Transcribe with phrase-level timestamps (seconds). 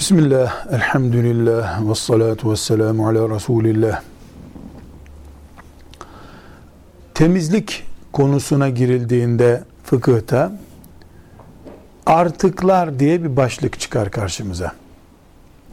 [0.00, 4.02] Bismillah, elhamdülillah, ve salatu ve selamu ala Resulillah.
[7.14, 10.52] Temizlik konusuna girildiğinde fıkıhta
[12.06, 14.72] artıklar diye bir başlık çıkar karşımıza.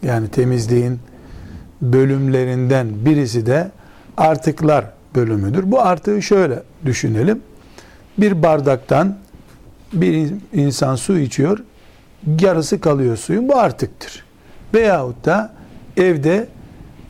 [0.03, 0.99] Yani temizliğin
[1.81, 3.71] bölümlerinden birisi de
[4.17, 4.85] artıklar
[5.15, 5.71] bölümüdür.
[5.71, 7.41] Bu artığı şöyle düşünelim.
[8.17, 9.17] Bir bardaktan
[9.93, 11.59] bir insan su içiyor,
[12.41, 13.47] yarısı kalıyor suyun.
[13.47, 14.23] Bu artıktır.
[14.73, 15.53] Veyahut da
[15.97, 16.47] evde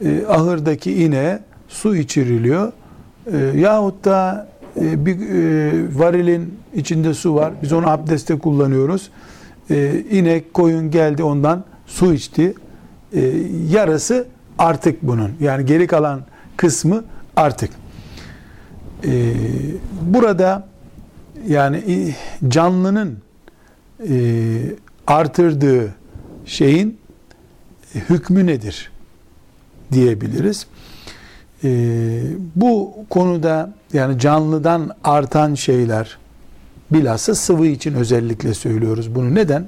[0.05, 2.71] e, ahırdaki ineğe su içiriliyor.
[3.33, 4.47] E, yahut da
[4.81, 7.53] e, bir e, varilin içinde su var.
[7.61, 9.09] Biz onu abdeste kullanıyoruz.
[9.69, 12.53] E, inek, koyun geldi ondan su içti.
[13.13, 13.33] E,
[13.69, 14.27] yarısı
[14.57, 15.31] artık bunun.
[15.39, 16.21] Yani geri kalan
[16.57, 17.03] kısmı
[17.35, 17.69] artık.
[19.05, 19.33] E,
[20.01, 20.67] burada
[21.47, 22.13] yani
[22.47, 23.17] canlının
[24.09, 24.15] e,
[25.07, 25.95] artırdığı
[26.45, 26.97] şeyin
[27.95, 28.91] hükmü nedir
[29.91, 30.67] diyebiliriz.
[31.63, 31.69] E,
[32.55, 36.17] bu konuda yani canlıdan artan şeyler
[36.91, 39.35] bilhassa sıvı için özellikle söylüyoruz bunu.
[39.35, 39.67] Neden?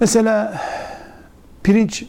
[0.00, 0.60] Mesela
[1.62, 2.04] pirinç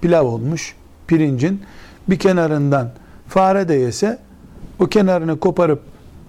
[0.00, 0.74] pilav olmuş.
[1.06, 1.62] Pirincin
[2.08, 2.90] bir kenarından
[3.28, 4.18] fare de yese
[4.78, 5.82] o kenarını koparıp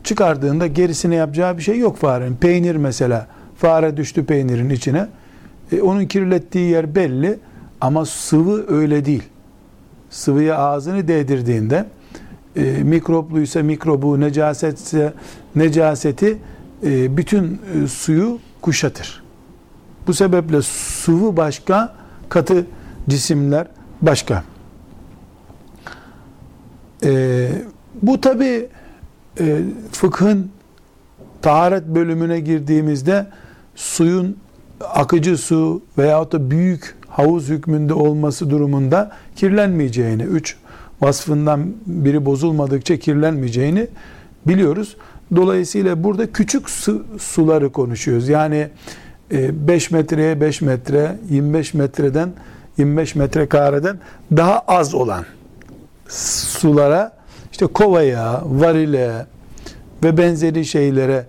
[0.03, 2.35] çıkardığında gerisine yapacağı bir şey yok farenin.
[2.35, 5.07] Peynir mesela fare düştü peynirin içine.
[5.71, 7.39] E, onun kirlettiği yer belli
[7.81, 9.23] ama sıvı öyle değil.
[10.09, 11.85] Sıvıya ağzını değdirdiğinde
[12.55, 15.13] e, mikropluysa mikrobu, necasetse
[15.55, 16.37] necaseti
[16.83, 19.23] e, bütün e, suyu kuşatır.
[20.07, 21.95] Bu sebeple sıvı başka,
[22.29, 22.65] katı
[23.09, 23.67] cisimler
[24.01, 24.43] başka.
[27.03, 27.49] E,
[28.01, 28.69] bu tabi
[29.39, 30.51] e, fıkhın
[31.41, 33.27] taharet bölümüne girdiğimizde
[33.75, 34.37] suyun
[34.81, 40.57] akıcı su veyahut da büyük havuz hükmünde olması durumunda kirlenmeyeceğini, üç
[41.01, 43.87] vasfından biri bozulmadıkça kirlenmeyeceğini
[44.47, 44.97] biliyoruz.
[45.35, 48.29] Dolayısıyla burada küçük su, suları konuşuyoruz.
[48.29, 48.67] Yani
[49.31, 52.33] 5 e, metreye 5 metre, 25 metreden
[52.77, 53.99] 25 metrekareden
[54.37, 55.25] daha az olan
[56.09, 57.11] sulara
[57.51, 59.25] işte kovaya, varile
[60.03, 61.25] ve benzeri şeylere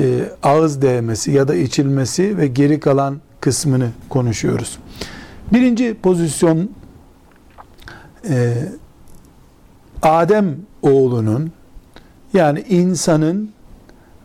[0.00, 4.78] e, ağız değmesi ya da içilmesi ve geri kalan kısmını konuşuyoruz.
[5.52, 6.70] Birinci pozisyon
[8.28, 8.54] e,
[10.02, 11.52] Adem oğlunun
[12.34, 13.52] yani insanın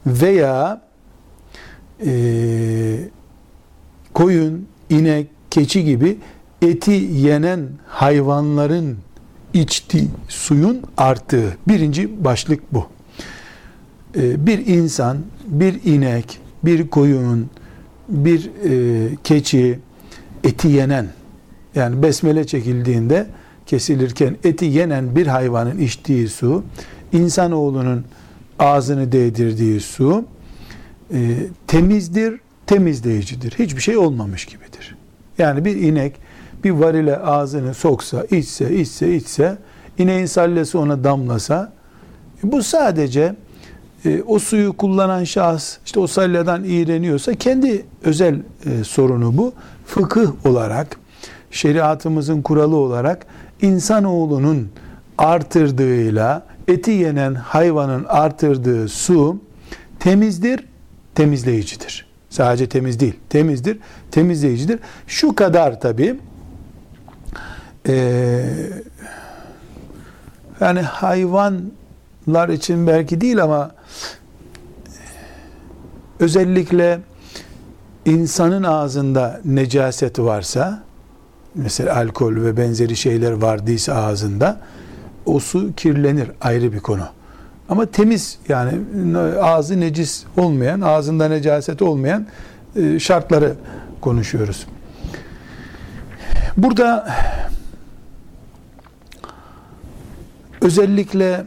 [0.06, 0.82] veya
[2.06, 2.12] e,
[4.14, 6.18] koyun, inek, keçi gibi
[6.62, 8.98] eti yenen hayvanların
[9.54, 12.88] içtiği suyun arttığı birinci başlık bu.
[14.16, 17.50] Ee, bir insan, bir inek, bir koyun,
[18.10, 19.80] bir e, keçi
[20.44, 21.08] eti yenen
[21.76, 23.28] yani besmele çekildiğinde
[23.66, 26.64] kesilirken eti yenen bir hayvanın içtiği su,
[27.12, 28.06] insanoğlunun
[28.60, 30.26] ağzını değdirdiği su
[31.14, 33.52] e, temizdir, temizleyicidir.
[33.60, 34.96] Hiçbir şey olmamış gibidir.
[35.38, 36.14] Yani bir inek
[36.64, 39.58] bir varile ağzını soksa, içse, içse, içse,
[39.98, 41.74] ineğin sallesi ona damlasa,
[42.44, 43.36] bu sadece
[44.06, 48.36] e, o suyu kullanan şahıs işte o salyeden iğreniyorsa kendi özel
[48.66, 49.54] e, sorunu bu.
[49.86, 51.00] Fıkıh olarak,
[51.52, 53.26] şeriatımızın kuralı olarak
[53.62, 54.70] insanoğlunun
[55.18, 59.40] artırdığıyla eti yenen hayvanın artırdığı su
[60.00, 60.66] temizdir,
[61.16, 62.06] temizleyicidir.
[62.30, 63.80] Sadece temiz değil, temizdir,
[64.12, 64.80] temizleyicidir.
[65.08, 66.20] Şu kadar tabi
[67.88, 68.46] ee,
[70.60, 73.72] yani hayvanlar için belki değil ama
[76.20, 77.00] özellikle
[78.06, 80.84] insanın ağzında necaset varsa
[81.56, 84.62] mesela alkol ve benzeri şeyler vardıysa ağzında
[85.26, 87.08] o su kirlenir ayrı bir konu.
[87.70, 88.72] Ama temiz yani
[89.42, 92.28] ağzı necis olmayan, ağzında necaset olmayan
[92.76, 93.54] e, şartları
[94.02, 94.68] konuşuyoruz.
[96.58, 97.08] Burada
[100.62, 101.46] özellikle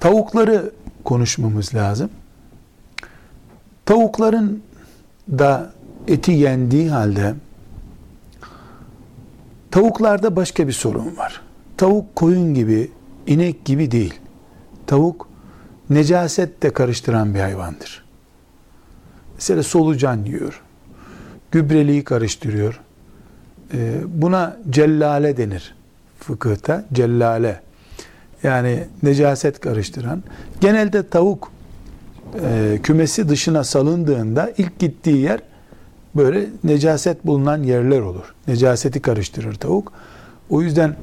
[0.00, 0.72] tavukları
[1.04, 2.10] konuşmamız lazım.
[3.86, 4.62] Tavukların
[5.28, 5.72] da
[6.08, 7.34] eti yendiği halde
[9.70, 11.40] tavuklarda başka bir sorun var.
[11.76, 12.90] Tavuk koyun gibi,
[13.26, 14.14] inek gibi değil.
[14.86, 15.28] Tavuk
[15.90, 18.04] necaset de karıştıran bir hayvandır.
[19.34, 20.62] Mesela solucan yiyor.
[21.50, 22.80] Gübreliği karıştırıyor.
[23.74, 25.74] Ee, buna cellale denir
[26.18, 26.84] fıkıhta.
[26.92, 27.60] Cellale.
[28.42, 30.22] Yani necaset karıştıran.
[30.60, 31.52] Genelde tavuk
[32.44, 35.40] e, kümesi dışına salındığında ilk gittiği yer
[36.16, 38.34] böyle necaset bulunan yerler olur.
[38.48, 39.92] Necaseti karıştırır tavuk.
[40.50, 40.96] O yüzden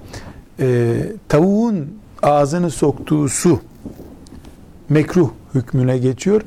[0.60, 0.96] e,
[1.30, 1.88] tavuğun
[2.24, 3.62] ağzını soktuğu su
[4.90, 6.42] mekruh hükmüne geçiyor.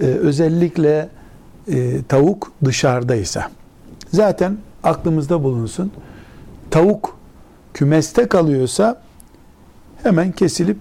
[0.00, 1.08] E, özellikle
[1.68, 3.50] e, tavuk dışarıdaysa.
[4.12, 5.92] Zaten aklımızda bulunsun.
[6.70, 7.16] Tavuk
[7.74, 9.02] kümeste kalıyorsa
[10.02, 10.76] hemen kesilip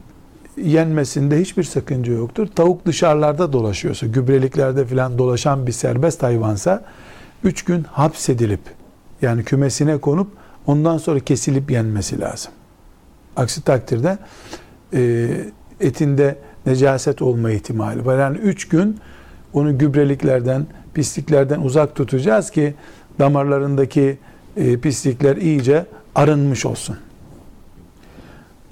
[0.58, 2.48] yenmesinde hiçbir sakınca yoktur.
[2.48, 6.84] Tavuk dışarılarda dolaşıyorsa, gübreliklerde filan dolaşan bir serbest hayvansa
[7.44, 8.62] 3 gün hapsedilip
[9.22, 10.28] yani kümesine konup
[10.68, 12.52] ondan sonra kesilip yenmesi lazım.
[13.36, 14.18] Aksi takdirde
[14.94, 15.30] e,
[15.80, 18.20] etinde necaset olma ihtimali var.
[18.20, 19.00] Yani 3 gün
[19.54, 22.74] onu gübreliklerden, pisliklerden uzak tutacağız ki
[23.20, 24.18] damarlarındaki
[24.58, 25.86] e, pislikler iyice
[26.16, 26.98] arınmış olsun.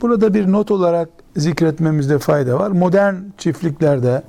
[0.01, 2.71] Burada bir not olarak zikretmemizde fayda var.
[2.71, 4.23] Modern çiftliklerde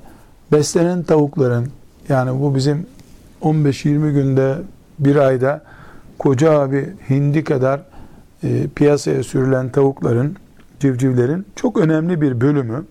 [0.51, 1.67] beslenen tavukların
[2.09, 2.85] yani bu bizim
[3.41, 4.55] 15-20 günde
[4.99, 5.61] bir ayda
[6.19, 7.81] koca bir hindi kadar
[8.43, 10.35] e, piyasaya sürülen tavukların,
[10.79, 12.85] civcivlerin çok önemli bir bölümü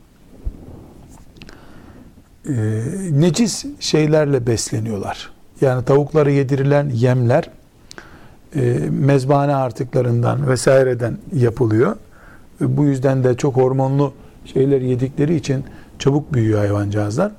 [2.49, 2.55] e,
[3.13, 5.31] necis şeylerle besleniyorlar.
[5.61, 7.51] Yani tavukları yedirilen yemler
[8.57, 11.97] e, mezbane artıklarından vesaireden yapılıyor.
[12.61, 14.13] Bu yüzden de çok hormonlu
[14.45, 15.65] şeyler yedikleri için
[15.99, 17.33] çabuk büyüyor hayvancağızlar.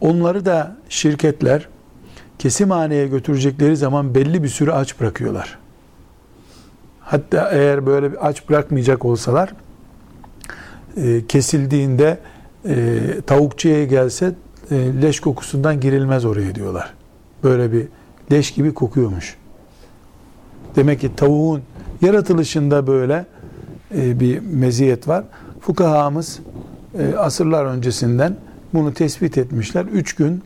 [0.00, 1.68] Onları da şirketler
[2.38, 5.58] kesimhaneye götürecekleri zaman belli bir süre aç bırakıyorlar.
[7.00, 9.52] Hatta eğer böyle bir aç bırakmayacak olsalar
[10.96, 12.18] e, kesildiğinde
[12.64, 14.34] e, tavukçuya gelse
[14.70, 16.94] e, leş kokusundan girilmez oraya diyorlar.
[17.42, 17.86] Böyle bir
[18.32, 19.36] leş gibi kokuyormuş.
[20.76, 21.62] Demek ki tavuğun
[22.02, 23.26] yaratılışında böyle
[23.94, 25.24] bir meziyet var.
[25.60, 26.40] Fukahamız
[26.98, 28.36] e, asırlar öncesinden
[28.74, 29.84] bunu tespit etmişler.
[29.84, 30.42] Üç gün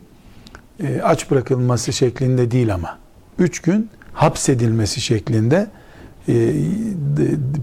[0.83, 2.97] e, aç bırakılması şeklinde değil ama.
[3.39, 5.67] Üç gün hapsedilmesi şeklinde
[6.29, 6.53] e,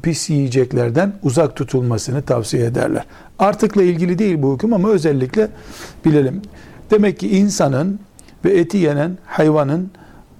[0.03, 3.05] pis yiyeceklerden uzak tutulmasını tavsiye ederler.
[3.39, 5.49] Artıkla ilgili değil bu hüküm ama özellikle
[6.05, 6.43] bilelim.
[6.91, 8.01] Demek ki insanın
[8.45, 9.91] ve eti yenen hayvanın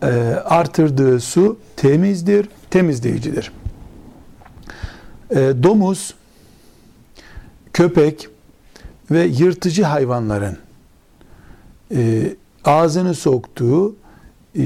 [0.03, 0.07] e,
[0.45, 3.53] artırdığı su temizdir, temizleyicidir.
[5.35, 6.15] E, domuz,
[7.73, 8.29] köpek
[9.11, 10.59] ve yırtıcı hayvanların
[11.95, 12.33] e,
[12.65, 13.97] ağzını soktuğu
[14.59, 14.63] e,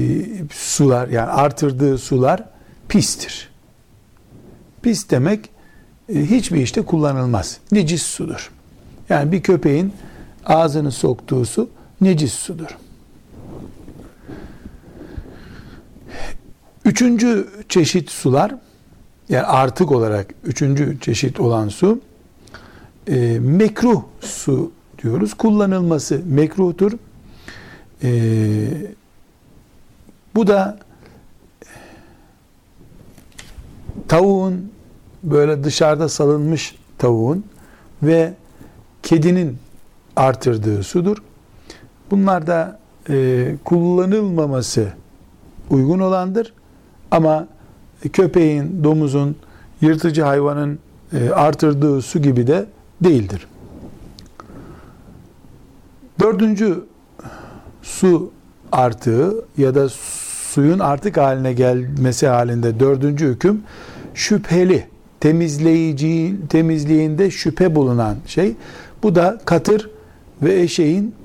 [0.51, 2.43] sular yani artırdığı sular
[2.89, 3.49] pistir.
[4.81, 5.49] Pis demek
[6.09, 7.57] hiçbir işte kullanılmaz.
[7.71, 8.51] Necis sudur.
[9.09, 9.93] Yani bir köpeğin
[10.45, 11.69] ağzını soktuğu su
[12.01, 12.77] necis sudur.
[16.85, 18.55] Üçüncü çeşit sular
[19.29, 21.99] yani artık olarak üçüncü çeşit olan su
[23.07, 24.71] e, mekruh su
[25.03, 25.33] diyoruz.
[25.33, 26.91] Kullanılması mekruhtur.
[28.03, 28.11] E,
[30.35, 30.79] bu da
[34.07, 34.71] tavuğun
[35.23, 37.45] böyle dışarıda salınmış tavuğun
[38.03, 38.33] ve
[39.03, 39.57] kedinin
[40.15, 41.17] artırdığı sudur.
[42.11, 42.79] Bunlar da
[43.09, 44.87] e, kullanılmaması
[45.69, 46.53] uygun olandır.
[47.11, 47.47] Ama
[48.13, 49.35] köpeğin, domuzun,
[49.81, 50.79] yırtıcı hayvanın
[51.13, 52.65] e, artırdığı su gibi de
[53.03, 53.47] değildir.
[56.19, 56.83] Dördüncü
[57.81, 58.31] su
[58.71, 59.89] artığı ya da
[60.53, 63.63] suyun artık haline gelmesi halinde dördüncü hüküm
[64.13, 64.87] şüpheli,
[65.19, 68.55] temizleyici temizliğinde şüphe bulunan şey.
[69.03, 69.89] Bu da katır
[70.41, 71.15] ve eşeğin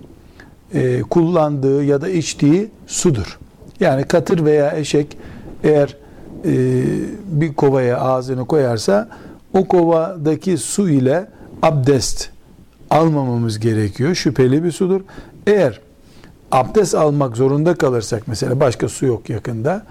[0.75, 3.39] e, kullandığı ya da içtiği sudur.
[3.81, 5.17] Yani katır veya eşek
[5.65, 5.97] eğer
[6.45, 6.85] e,
[7.27, 9.09] bir kovaya ağzını koyarsa
[9.53, 11.27] o kovadaki su ile
[11.63, 12.31] abdest
[12.91, 14.15] almamamız gerekiyor.
[14.15, 15.01] Şüpheli bir sudur.
[15.47, 15.81] Eğer
[16.53, 19.87] abdest almak zorunda kalırsak mesela başka su yok yakında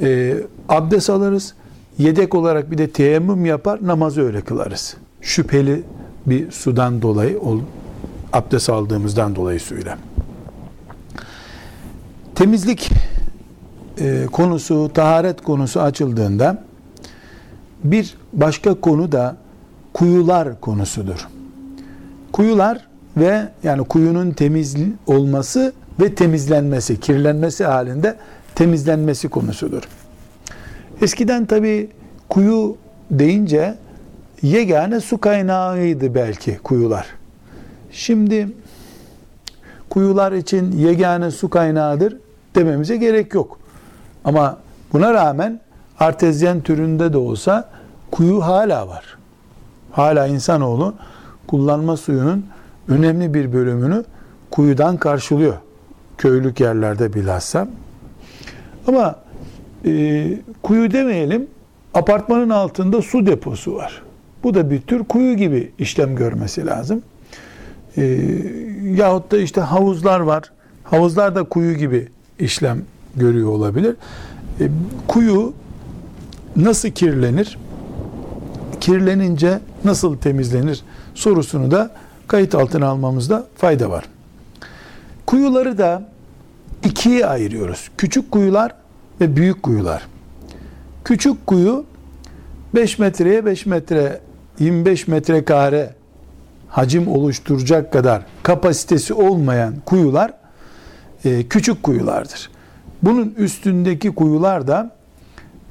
[0.00, 0.36] e,
[0.68, 1.54] abdest alırız.
[1.98, 4.96] Yedek olarak bir de teyemmüm yapar namazı öyle kılarız.
[5.20, 5.82] Şüpheli
[6.26, 7.38] bir sudan dolayı
[8.32, 9.98] abdest aldığımızdan dolayı suyla.
[12.34, 12.90] Temizlik
[14.00, 16.62] e, konusu, taharet konusu açıldığında
[17.84, 19.36] bir başka konu da
[19.92, 21.28] kuyular konusudur.
[22.32, 22.86] Kuyular
[23.16, 24.76] ve yani kuyunun temiz
[25.06, 28.16] olması ve temizlenmesi, kirlenmesi halinde
[28.54, 29.82] temizlenmesi konusudur.
[31.02, 31.90] Eskiden tabi
[32.28, 32.76] kuyu
[33.10, 33.74] deyince
[34.42, 37.06] yegane su kaynağıydı belki kuyular.
[37.90, 38.48] Şimdi
[39.90, 42.16] kuyular için yegane su kaynağıdır
[42.54, 43.58] dememize gerek yok.
[44.28, 44.58] Ama
[44.92, 45.60] buna rağmen
[45.98, 47.68] artezyen türünde de olsa
[48.10, 49.18] kuyu hala var.
[49.92, 50.94] Hala insanoğlu
[51.46, 52.46] kullanma suyunun
[52.88, 54.04] önemli bir bölümünü
[54.50, 55.54] kuyudan karşılıyor.
[56.18, 57.68] Köylük yerlerde bilhassa.
[58.86, 59.16] Ama
[59.84, 60.24] e,
[60.62, 61.46] kuyu demeyelim,
[61.94, 64.02] apartmanın altında su deposu var.
[64.42, 67.02] Bu da bir tür kuyu gibi işlem görmesi lazım.
[67.96, 68.02] E,
[68.82, 70.52] yahut da işte havuzlar var.
[70.84, 72.08] Havuzlar da kuyu gibi
[72.38, 72.82] işlem
[73.18, 73.96] görüyor olabilir.
[74.60, 74.68] E,
[75.08, 75.52] kuyu
[76.56, 77.58] nasıl kirlenir?
[78.80, 80.82] Kirlenince nasıl temizlenir
[81.14, 81.90] sorusunu da
[82.26, 84.04] kayıt altına almamızda fayda var.
[85.26, 86.08] Kuyuları da
[86.84, 87.90] ikiye ayırıyoruz.
[87.98, 88.74] Küçük kuyular
[89.20, 90.06] ve büyük kuyular.
[91.04, 91.84] Küçük kuyu
[92.74, 94.20] 5 metreye 5 metre
[94.58, 95.94] 25 metrekare
[96.68, 100.32] hacim oluşturacak kadar kapasitesi olmayan kuyular
[101.24, 102.50] e, küçük kuyulardır.
[103.02, 104.90] Bunun üstündeki kuyular da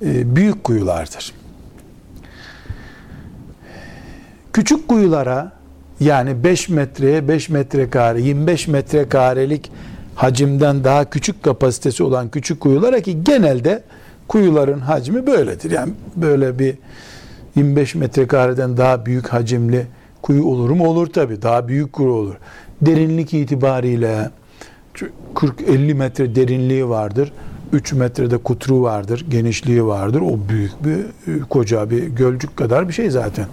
[0.05, 1.33] e, büyük kuyulardır.
[4.53, 5.51] Küçük kuyulara
[5.99, 9.71] yani 5 metreye 5 metrekare 25 metrekarelik
[10.15, 13.83] hacimden daha küçük kapasitesi olan küçük kuyulara ki genelde
[14.27, 15.71] kuyuların hacmi böyledir.
[15.71, 16.75] Yani böyle bir
[17.55, 19.85] 25 metrekareden daha büyük hacimli
[20.21, 20.87] kuyu olur mu?
[20.87, 21.41] Olur tabi.
[21.41, 22.35] Daha büyük kuyu olur.
[22.81, 24.29] Derinlik itibariyle
[25.35, 27.31] 40-50 metre derinliği vardır.
[27.73, 30.21] 3 metrede kutru vardır, genişliği vardır.
[30.21, 31.05] O büyük bir
[31.43, 33.47] koca bir gölcük kadar bir şey zaten.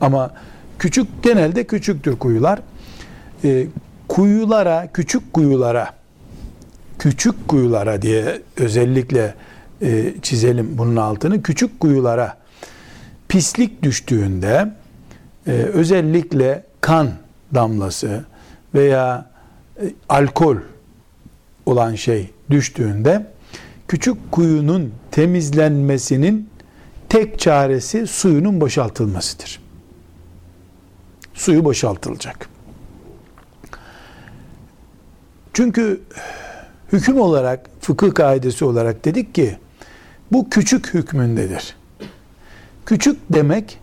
[0.00, 0.30] Ama
[0.78, 2.60] küçük genelde küçüktür kuyular.
[3.44, 3.66] E,
[4.08, 5.90] kuyulara, küçük kuyulara,
[6.98, 9.34] küçük kuyulara diye özellikle
[9.82, 11.42] e, çizelim bunun altını.
[11.42, 12.36] Küçük kuyulara
[13.28, 14.72] pislik düştüğünde
[15.46, 17.10] e, özellikle kan
[17.54, 18.24] damlası
[18.74, 19.30] veya
[19.80, 20.56] e, alkol
[21.66, 23.26] olan şey düştüğünde
[23.88, 26.48] küçük kuyunun temizlenmesinin
[27.08, 29.60] tek çaresi suyunun boşaltılmasıdır.
[31.34, 32.48] Suyu boşaltılacak.
[35.52, 36.00] Çünkü
[36.92, 39.58] hüküm olarak, fıkıh kaidesi olarak dedik ki
[40.32, 41.76] bu küçük hükmündedir.
[42.86, 43.78] Küçük demek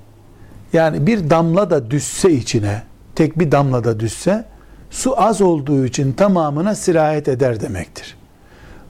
[0.74, 2.84] yani bir damla da düşse içine,
[3.16, 4.46] tek bir damla da düşse
[4.94, 8.18] su az olduğu için tamamına sirayet eder demektir.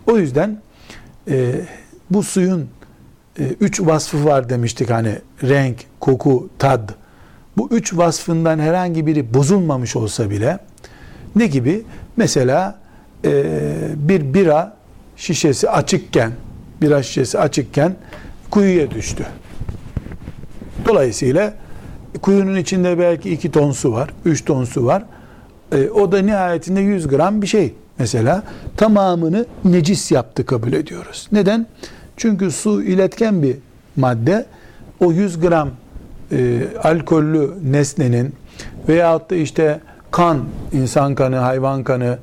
[0.08, 0.58] O yüzden
[1.30, 1.62] e,
[2.10, 2.70] bu suyun
[3.40, 6.90] e, üç vasfı var demiştik hani renk, koku, tad.
[7.58, 10.60] Bu üç vasfından herhangi biri bozulmamış olsa bile
[11.36, 11.84] ne gibi?
[12.18, 12.80] Mesela
[13.26, 13.44] e,
[13.96, 14.78] bir bira
[15.16, 16.32] şişesi açıkken,
[16.82, 17.96] bira şişesi açıkken
[18.50, 19.26] kuyuya düştü.
[20.86, 21.54] Dolayısıyla
[22.22, 25.04] kuyunun içinde belki iki ton su var, üç ton su var.
[25.74, 28.44] E, o da nihayetinde 100 gram bir şey mesela
[28.78, 31.28] tamamını necis yaptı kabul ediyoruz.
[31.32, 31.68] Neden?
[32.18, 33.58] Çünkü su iletken bir
[33.96, 34.46] madde.
[35.00, 35.70] O 100 gram
[36.32, 38.36] e, alkollü nesnenin
[38.90, 39.80] veyahut da işte
[40.12, 40.40] kan,
[40.74, 42.18] insan kanı, hayvan kanı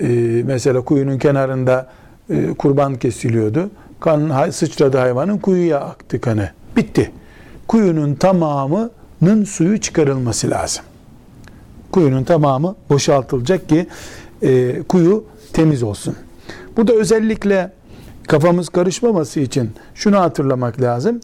[0.00, 0.08] e,
[0.46, 1.90] mesela kuyunun kenarında
[2.30, 3.70] e, kurban kesiliyordu.
[4.00, 6.50] Kan sıçradı hayvanın kuyuya aktı kanı.
[6.76, 7.10] Bitti.
[7.68, 10.84] Kuyunun tamamının suyu çıkarılması lazım.
[11.92, 13.86] Kuyunun tamamı boşaltılacak ki
[14.42, 16.16] e, kuyu temiz olsun.
[16.76, 17.72] Burada özellikle
[18.28, 21.20] kafamız karışmaması için şunu hatırlamak lazım.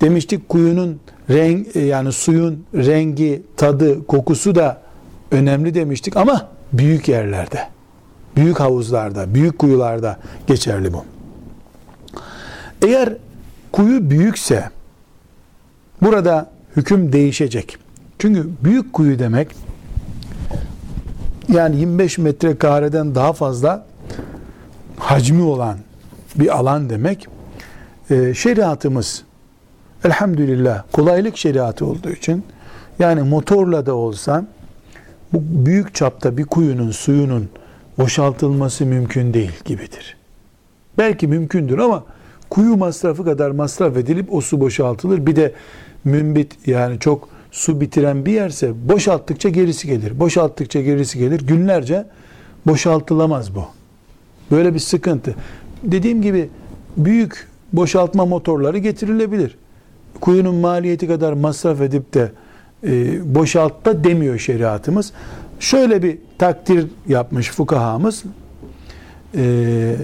[0.00, 4.82] Demiştik kuyunun renk e, yani suyun rengi, tadı, kokusu da
[5.30, 7.68] önemli demiştik ama büyük yerlerde,
[8.36, 11.04] büyük havuzlarda, büyük kuyularda geçerli bu.
[12.82, 13.16] Eğer
[13.72, 14.70] kuyu büyükse
[16.02, 17.76] burada hüküm değişecek.
[18.18, 19.67] Çünkü büyük kuyu demek
[21.48, 23.86] yani 25 metrekareden daha fazla
[24.96, 25.78] hacmi olan
[26.36, 27.28] bir alan demek.
[28.10, 29.24] Ee, şeriatımız
[30.04, 32.44] elhamdülillah kolaylık şeriatı olduğu için
[32.98, 34.46] yani motorla da olsa
[35.32, 37.48] bu büyük çapta bir kuyunun suyunun
[37.98, 40.16] boşaltılması mümkün değil gibidir.
[40.98, 42.04] Belki mümkündür ama
[42.50, 45.26] kuyu masrafı kadar masraf edilip o su boşaltılır.
[45.26, 45.52] Bir de
[46.04, 50.20] mümbit yani çok su bitiren bir yerse boşalttıkça gerisi gelir.
[50.20, 51.46] Boşalttıkça gerisi gelir.
[51.46, 52.06] Günlerce
[52.66, 53.64] boşaltılamaz bu.
[54.50, 55.34] Böyle bir sıkıntı.
[55.82, 56.48] Dediğim gibi
[56.96, 59.58] büyük boşaltma motorları getirilebilir.
[60.20, 62.32] Kuyunun maliyeti kadar masraf edip de
[62.84, 65.12] e, boşalt da demiyor şeriatımız.
[65.60, 68.24] Şöyle bir takdir yapmış fukahamız.
[69.36, 69.96] E,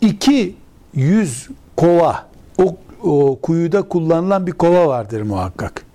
[0.00, 2.26] 200 kova
[2.58, 5.85] o, o kuyuda kullanılan bir kova vardır muhakkak.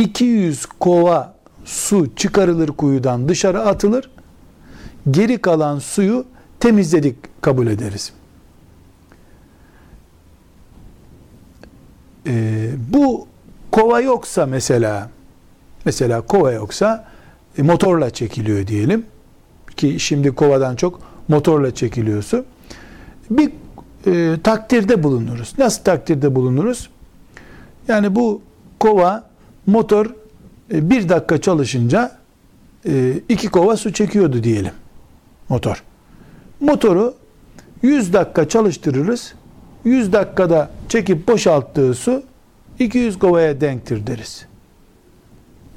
[0.00, 4.10] 200 kova su çıkarılır kuyudan dışarı atılır.
[5.10, 6.24] Geri kalan suyu
[6.60, 8.12] temizledik kabul ederiz.
[12.26, 13.26] Ee, bu
[13.70, 15.10] kova yoksa mesela
[15.84, 17.08] mesela kova yoksa
[17.58, 19.06] e, motorla çekiliyor diyelim.
[19.76, 22.44] ki şimdi kovadan çok motorla çekiliyor su.
[23.30, 23.52] Bir
[24.06, 25.54] e, takdirde bulunuruz.
[25.58, 26.90] Nasıl takdirde bulunuruz?
[27.88, 28.42] Yani bu
[28.80, 29.29] kova
[29.66, 30.06] motor
[30.72, 32.12] e, bir dakika çalışınca
[32.86, 34.72] e, iki kova su çekiyordu diyelim
[35.48, 35.82] motor.
[36.60, 37.14] Motoru
[37.82, 39.34] 100 dakika çalıştırırız.
[39.84, 42.22] 100 dakikada çekip boşalttığı su
[42.78, 44.46] 200 kovaya denktir deriz.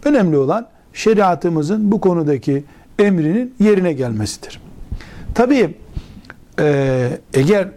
[0.05, 2.63] Önemli olan şeriatımızın bu konudaki
[2.99, 4.59] emrinin yerine gelmesidir.
[5.35, 5.75] Tabii
[6.59, 7.67] e, eğer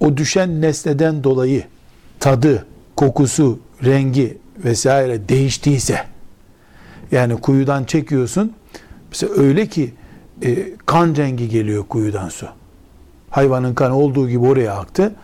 [0.00, 1.64] o düşen nesneden dolayı
[2.20, 6.04] tadı, kokusu, rengi vesaire değiştiyse
[7.12, 8.52] yani kuyudan çekiyorsun
[9.10, 9.92] mesela öyle ki
[10.42, 12.46] e, kan rengi geliyor kuyudan su.
[13.30, 15.14] Hayvanın kanı olduğu gibi oraya aktı.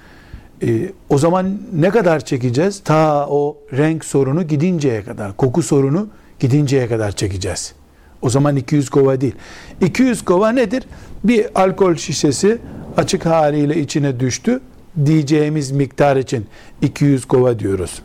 [0.63, 2.81] E, o zaman ne kadar çekeceğiz?
[2.85, 6.09] Ta o renk sorunu gidinceye kadar, koku sorunu
[6.41, 7.75] gidinceye kadar çekeceğiz.
[8.23, 9.35] O zaman 200 kova değil.
[9.81, 10.85] 200 kova nedir?
[11.25, 12.59] Bir alkol şişesi
[12.97, 14.61] açık haliyle içine düştü
[15.07, 16.47] diyeceğimiz miktar için
[16.83, 18.03] 200 kova diyoruz.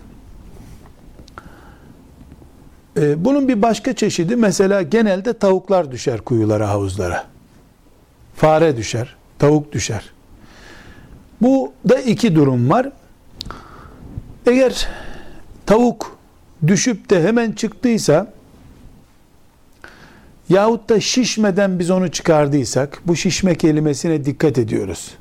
[2.99, 7.25] Ee, bunun bir başka çeşidi mesela genelde tavuklar düşer kuyulara, havuzlara.
[8.35, 10.09] Fare düşer, tavuk düşer.
[11.41, 12.89] Bu da iki durum var.
[14.45, 14.87] Eğer
[15.65, 16.17] tavuk
[16.67, 18.33] düşüp de hemen çıktıysa
[20.49, 25.11] yahut da şişmeden biz onu çıkardıysak bu şişme kelimesine dikkat ediyoruz.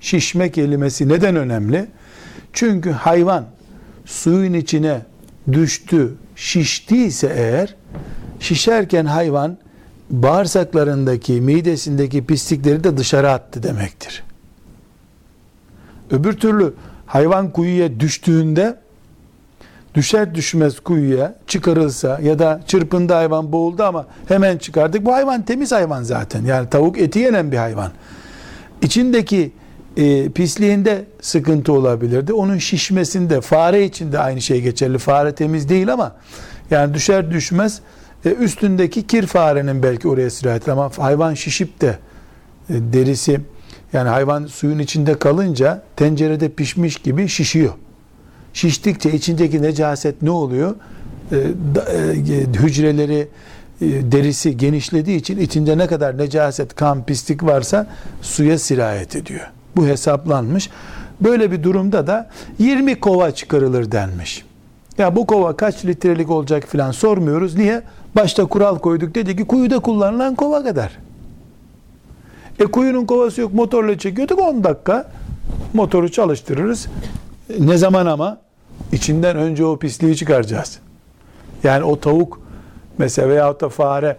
[0.00, 1.86] Şişme kelimesi neden önemli?
[2.52, 3.44] Çünkü hayvan
[4.04, 5.00] suyun içine
[5.52, 7.74] düştü, şiştiyse eğer
[8.40, 9.58] şişerken hayvan
[10.10, 14.22] bağırsaklarındaki, midesindeki pislikleri de dışarı attı demektir.
[16.10, 16.74] Öbür türlü
[17.06, 18.76] hayvan kuyuya düştüğünde
[19.94, 25.04] düşer düşmez kuyuya çıkarılsa ya da çırpındı hayvan boğuldu ama hemen çıkardık.
[25.04, 26.44] Bu hayvan temiz hayvan zaten.
[26.44, 27.90] Yani tavuk eti yenen bir hayvan.
[28.82, 29.52] İçindeki
[29.96, 32.32] e, pisliğinde sıkıntı olabilirdi.
[32.32, 34.98] Onun şişmesinde fare için de aynı şey geçerli.
[34.98, 36.16] Fare temiz değil ama
[36.70, 37.80] yani düşer düşmez
[38.24, 41.98] e, üstündeki kir farenin belki oraya sirayet ama hayvan şişip de
[42.70, 43.40] e, derisi
[43.92, 47.72] yani hayvan suyun içinde kalınca tencerede pişmiş gibi şişiyor.
[48.52, 50.74] Şiştikçe içindeki necaset ne oluyor?
[51.32, 51.34] E,
[51.74, 52.14] da, e,
[52.62, 53.28] hücreleri
[53.80, 57.86] e, derisi genişlediği için içinde ne kadar necaset, kan, pislik varsa
[58.22, 59.55] suya sirayet ediyor.
[59.76, 60.70] Bu hesaplanmış.
[61.20, 64.44] Böyle bir durumda da 20 kova çıkarılır denmiş.
[64.98, 67.54] Ya bu kova kaç litrelik olacak filan sormuyoruz.
[67.54, 67.82] Niye?
[68.16, 70.92] Başta kural koyduk dedi ki kuyuda kullanılan kova kadar.
[72.58, 75.10] E kuyunun kovası yok motorla çekiyorduk 10 dakika
[75.74, 76.86] motoru çalıştırırız.
[77.58, 78.38] Ne zaman ama?
[78.92, 80.78] içinden önce o pisliği çıkaracağız.
[81.64, 82.40] Yani o tavuk
[82.98, 84.16] mesela veyahut da fare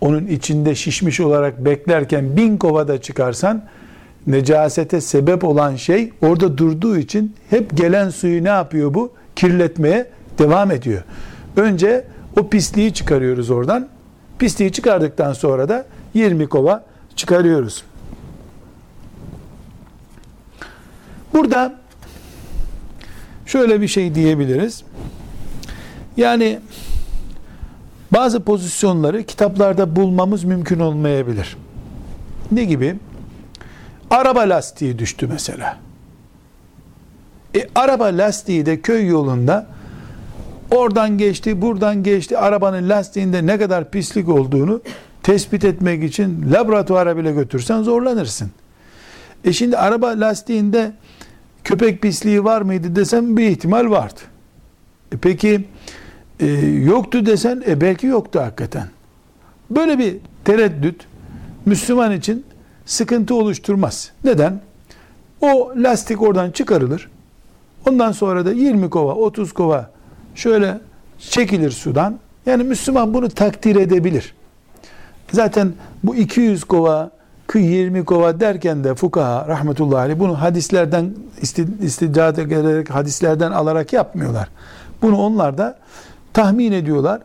[0.00, 3.64] onun içinde şişmiş olarak beklerken bin kovada çıkarsan
[4.26, 9.12] necasete sebep olan şey orada durduğu için hep gelen suyu ne yapıyor bu?
[9.36, 11.02] Kirletmeye devam ediyor.
[11.56, 12.04] Önce
[12.40, 13.88] o pisliği çıkarıyoruz oradan.
[14.38, 16.84] Pisliği çıkardıktan sonra da 20 kova
[17.16, 17.84] çıkarıyoruz.
[21.34, 21.74] Burada
[23.46, 24.82] şöyle bir şey diyebiliriz.
[26.16, 26.60] Yani
[28.12, 31.56] bazı pozisyonları kitaplarda bulmamız mümkün olmayabilir.
[32.52, 32.96] Ne gibi?
[34.10, 35.78] Araba lastiği düştü mesela.
[37.56, 39.66] E, araba lastiği de köy yolunda
[40.70, 42.38] oradan geçti, buradan geçti.
[42.38, 44.80] Arabanın lastiğinde ne kadar pislik olduğunu
[45.22, 48.50] tespit etmek için laboratuvara bile götürsen zorlanırsın.
[49.44, 50.92] E şimdi araba lastiğinde
[51.64, 54.20] köpek pisliği var mıydı desem bir ihtimal vardı.
[55.12, 55.64] E peki
[56.40, 58.88] e, yoktu desen e belki yoktu hakikaten.
[59.70, 61.06] Böyle bir tereddüt
[61.66, 62.44] Müslüman için
[62.90, 64.10] sıkıntı oluşturmaz.
[64.24, 64.60] Neden?
[65.40, 67.10] O lastik oradan çıkarılır.
[67.88, 69.90] Ondan sonra da 20 kova, 30 kova
[70.34, 70.80] şöyle
[71.18, 72.18] çekilir sudan.
[72.46, 74.34] Yani Müslüman bunu takdir edebilir.
[75.32, 75.72] Zaten
[76.04, 77.10] bu 200 kova,
[77.54, 81.14] 20 kova derken de fukaha rahmetullahi aleyh bunu hadislerden
[81.82, 84.48] istiddat ederek hadislerden alarak yapmıyorlar.
[85.02, 85.78] Bunu onlar da
[86.32, 87.20] tahmin ediyorlar.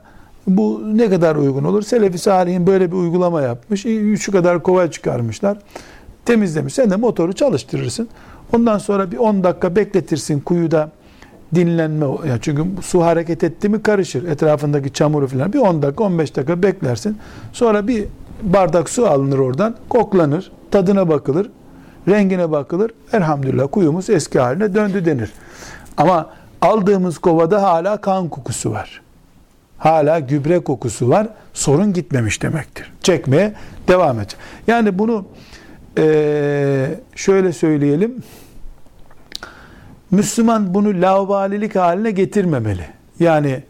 [0.48, 1.82] Bu ne kadar uygun olur?
[1.82, 3.86] Selefi Salih'in böyle bir uygulama yapmış.
[4.20, 5.58] Şu kadar kova çıkarmışlar.
[6.26, 6.74] Temizlemiş.
[6.74, 8.10] Sen de motoru çalıştırırsın.
[8.54, 10.92] Ondan sonra bir 10 dakika bekletirsin kuyuda
[11.56, 12.06] dinlenme.
[12.06, 14.28] Yani çünkü su hareket etti mi karışır.
[14.28, 15.54] Etrafındaki çamuru falan.
[15.54, 17.18] Bir 10 dakika 15 dakika beklersin.
[17.54, 18.06] Sonra bir
[18.42, 19.76] bardak su alınır oradan.
[19.90, 20.52] Koklanır.
[20.72, 21.52] Tadına bakılır.
[22.08, 22.92] Rengine bakılır.
[23.14, 25.32] Elhamdülillah kuyumuz eski haline döndü denir.
[25.98, 26.30] Ama
[26.62, 29.05] aldığımız kovada hala kan kokusu var.
[29.78, 31.28] Hala gübre kokusu var.
[31.54, 32.94] Sorun gitmemiş demektir.
[33.02, 33.54] Çekmeye
[33.88, 34.36] devam et.
[34.68, 35.26] Yani bunu
[35.98, 38.24] e, şöyle söyleyelim.
[40.12, 42.86] Müslüman bunu laubalilik haline getirmemeli.
[43.20, 43.64] Yani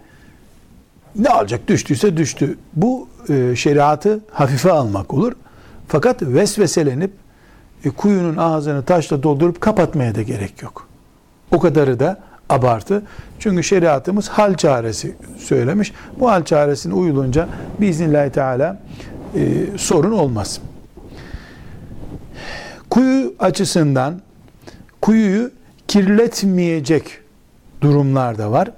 [1.15, 2.57] ne alacak düştüyse düştü.
[2.73, 5.33] Bu e, şeriatı hafife almak olur.
[5.87, 7.11] Fakat vesveselenip
[7.85, 10.87] e, kuyunun ağzını taşla doldurup kapatmaya da gerek yok.
[11.51, 13.03] O kadarı da abartı.
[13.39, 15.93] Çünkü şeriatımız hal çaresi söylemiş.
[16.19, 17.49] Bu hal çaresine uyulunca
[17.81, 18.81] biiznillahü teala
[19.35, 20.59] e, sorun olmaz.
[22.89, 24.21] Kuyu açısından
[25.01, 25.51] kuyuyu
[25.87, 27.19] kirletmeyecek
[27.81, 28.71] durumlar da var.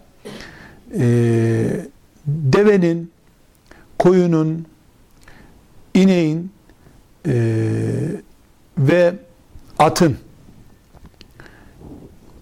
[1.00, 1.86] Ee,
[2.28, 3.12] devenin,
[4.00, 4.66] koyunun,
[5.94, 6.52] ineğin
[7.28, 7.34] e,
[8.78, 9.14] ve
[9.80, 10.18] atın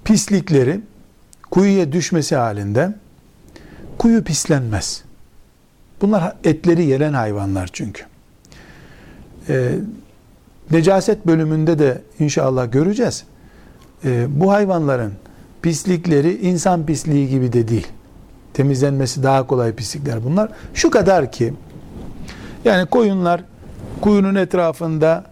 [0.04, 0.80] pislikleri
[1.56, 2.94] kuyuya düşmesi halinde
[3.98, 5.04] kuyu pislenmez.
[6.02, 8.04] Bunlar etleri yenen hayvanlar çünkü.
[9.50, 9.72] Ee,
[10.72, 13.24] necaset bölümünde de inşallah göreceğiz.
[14.06, 15.13] Ee, bu hayvanların
[15.62, 17.88] pislikleri insan pisliği gibi de değil.
[18.54, 20.52] Temizlenmesi daha kolay pislikler bunlar.
[20.74, 21.54] Şu kadar ki
[22.65, 23.44] yani koyunlar
[24.02, 25.24] kuyunun etrafında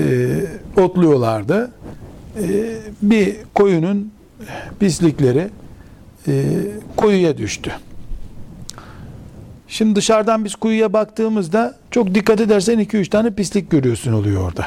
[0.00, 0.28] e,
[0.76, 1.70] otluyorlardı.
[2.42, 4.17] E, bir koyunun
[4.80, 5.48] pislikleri
[6.28, 6.52] e,
[6.96, 7.72] kuyuya düştü.
[9.68, 14.66] Şimdi dışarıdan biz kuyuya baktığımızda çok dikkat edersen 2-3 tane pislik görüyorsun oluyor orada.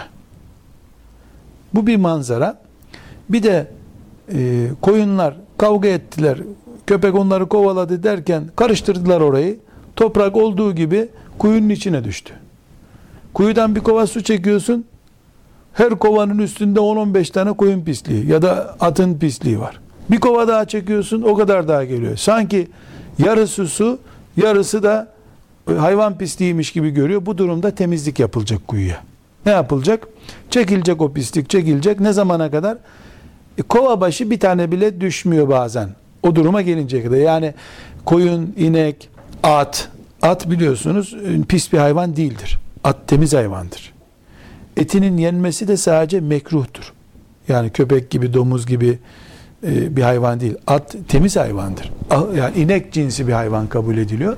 [1.73, 2.61] Bu bir manzara.
[3.29, 3.67] Bir de
[4.33, 6.37] e, koyunlar kavga ettiler.
[6.87, 9.59] Köpek onları kovaladı derken karıştırdılar orayı.
[9.95, 12.33] Toprak olduğu gibi kuyunun içine düştü.
[13.33, 14.85] Kuyudan bir kova su çekiyorsun.
[15.73, 19.79] Her kovanın üstünde 10-15 tane koyun pisliği ya da atın pisliği var.
[20.11, 22.17] Bir kova daha çekiyorsun o kadar daha geliyor.
[22.17, 22.67] Sanki
[23.19, 23.99] yarısı su
[24.37, 25.07] yarısı da
[25.77, 27.25] hayvan pisliğiymiş gibi görüyor.
[27.25, 29.01] Bu durumda temizlik yapılacak kuyuya.
[29.45, 30.07] Ne yapılacak?
[30.49, 31.99] Çekilecek o pislik çekilecek.
[31.99, 32.77] Ne zamana kadar?
[33.57, 35.89] E, kova başı bir tane bile düşmüyor bazen.
[36.23, 37.17] O duruma gelinceye kadar.
[37.17, 37.53] Yani
[38.05, 39.09] koyun, inek,
[39.43, 39.89] at.
[40.21, 42.59] At biliyorsunuz e, pis bir hayvan değildir.
[42.83, 43.93] At temiz hayvandır.
[44.77, 46.93] Etinin yenmesi de sadece mekruhtur.
[47.47, 48.99] Yani köpek gibi, domuz gibi
[49.63, 50.55] e, bir hayvan değil.
[50.67, 51.91] At temiz hayvandır.
[52.35, 54.37] Yani inek cinsi bir hayvan kabul ediliyor.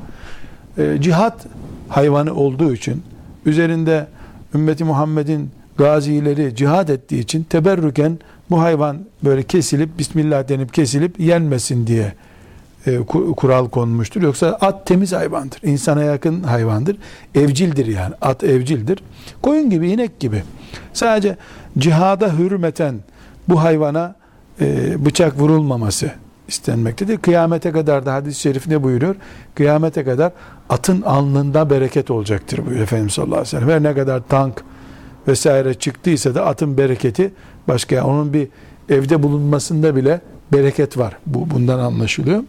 [0.77, 1.45] E, cihat
[1.89, 3.03] hayvanı olduğu için
[3.45, 4.07] üzerinde
[4.55, 8.19] ümmeti Muhammed'in gazileri cihad ettiği için teberrüken
[8.49, 12.13] bu hayvan böyle kesilip Bismillah denip kesilip yenmesin diye
[12.87, 12.97] e,
[13.37, 14.21] kural konmuştur.
[14.21, 15.59] Yoksa at temiz hayvandır.
[15.63, 16.97] insana yakın hayvandır.
[17.35, 18.15] Evcildir yani.
[18.21, 19.03] At evcildir.
[19.41, 20.43] Koyun gibi, inek gibi.
[20.93, 21.37] Sadece
[21.77, 22.95] cihada hürmeten
[23.49, 24.15] bu hayvana
[24.61, 26.11] e, bıçak vurulmaması
[26.47, 27.17] istenmektedir.
[27.17, 29.15] Kıyamete kadar da hadis-i şerif ne buyuruyor?
[29.55, 30.31] Kıyamete kadar
[30.69, 33.69] atın alnında bereket olacaktır buyuruyor Efendimiz sallallahu aleyhi ve sellem.
[33.69, 34.63] Her ne kadar tank
[35.27, 37.33] vesaire çıktıysa da atın bereketi
[37.67, 38.05] başka.
[38.05, 38.47] Onun bir
[38.89, 40.21] evde bulunmasında bile
[40.53, 41.17] bereket var.
[41.25, 42.43] Bu bundan anlaşılıyor.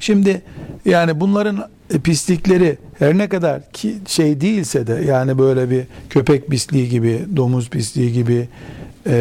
[0.00, 0.42] Şimdi
[0.84, 1.68] yani bunların
[2.04, 7.70] pislikleri her ne kadar ki şey değilse de yani böyle bir köpek pisliği gibi, domuz
[7.70, 8.48] pisliği gibi
[9.06, 9.14] e,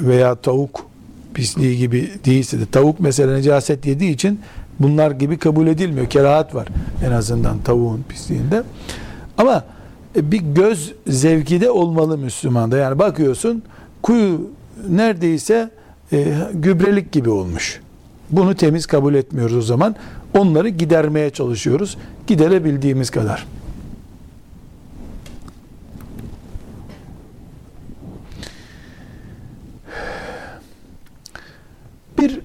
[0.00, 0.86] veya tavuk
[1.34, 4.40] pisliği gibi değilse de tavuk mesela necaset yediği için
[4.80, 6.10] bunlar gibi kabul edilmiyor.
[6.10, 6.68] Kerahat var
[7.06, 8.62] en azından tavuğun pisliğinde.
[9.38, 9.64] Ama
[10.16, 12.76] e, bir göz zevki de olmalı Müslümanda.
[12.76, 13.62] Yani bakıyorsun
[14.02, 14.50] kuyu
[14.88, 15.70] neredeyse
[16.12, 17.80] e, gübrelik gibi olmuş.
[18.30, 19.96] Bunu temiz kabul etmiyoruz o zaman.
[20.34, 21.96] Onları gidermeye çalışıyoruz.
[22.26, 23.46] Giderebildiğimiz kadar.
[32.18, 32.40] Bir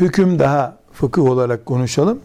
[0.00, 2.20] hüküm daha fıkıh olarak konuşalım.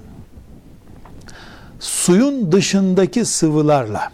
[1.80, 4.12] Suyun dışındaki sıvılarla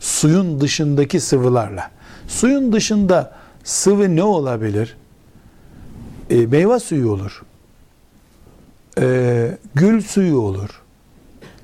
[0.00, 1.90] suyun dışındaki sıvılarla
[2.28, 3.32] suyun dışında
[3.64, 4.96] sıvı ne olabilir?
[6.32, 7.42] E, meyve suyu olur.
[9.00, 10.82] E, gül suyu olur.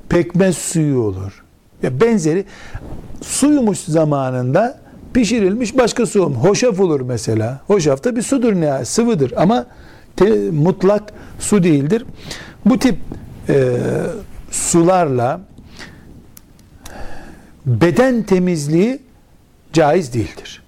[0.08, 1.44] Pekmez suyu olur.
[1.82, 2.44] Ya benzeri
[3.22, 4.80] suyumuş zamanında
[5.14, 6.34] pişirilmiş başka su olur.
[6.34, 7.60] Hoşaf olur mesela.
[7.66, 9.66] Hoşaf da bir sudur ne sıvıdır ama
[10.16, 12.04] te, mutlak su değildir.
[12.64, 12.98] Bu tip
[13.48, 13.76] e,
[14.50, 15.40] sularla
[17.66, 18.98] beden temizliği
[19.72, 20.62] caiz değildir.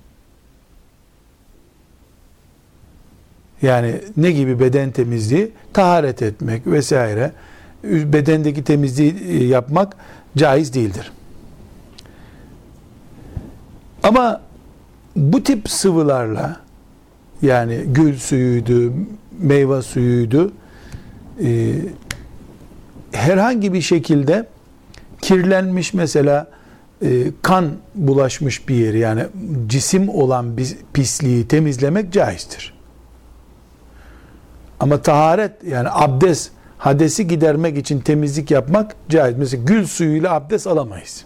[3.62, 5.50] Yani ne gibi beden temizliği?
[5.72, 7.32] Taharet etmek vesaire.
[7.84, 9.96] Bedendeki temizliği e, yapmak
[10.36, 11.12] caiz değildir.
[14.02, 14.40] Ama
[15.16, 16.60] bu tip sıvılarla
[17.42, 18.92] yani gül suyuydu,
[19.40, 20.52] meyve suyuydu,
[21.44, 21.72] e,
[23.12, 24.46] herhangi bir şekilde
[25.22, 26.50] kirlenmiş mesela
[27.02, 27.08] e,
[27.42, 29.22] kan bulaşmış bir yeri yani
[29.66, 32.79] cisim olan bir pisliği temizlemek caizdir.
[34.80, 39.38] Ama taharet yani abdest hadesi gidermek için temizlik yapmak caiz.
[39.38, 41.24] Mesela gül suyuyla abdest alamayız.